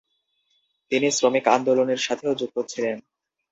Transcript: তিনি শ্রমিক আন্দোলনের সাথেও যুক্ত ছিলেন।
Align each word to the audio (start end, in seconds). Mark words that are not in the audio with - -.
তিনি 0.91 1.07
শ্রমিক 1.11 1.45
আন্দোলনের 1.47 1.97
সাথেও 1.97 2.33
যুক্ত 2.35 2.57
ছিলেন। 2.67 2.97